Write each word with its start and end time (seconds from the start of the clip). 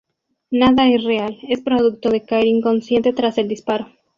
Nada 0.49 0.87
es 0.89 1.03
real, 1.03 1.37
es 1.47 1.61
producto 1.61 2.09
de 2.09 2.23
caer 2.25 2.47
inconsciente 2.47 3.13
tras 3.13 3.37
el 3.37 3.47
disparo. 3.47 3.87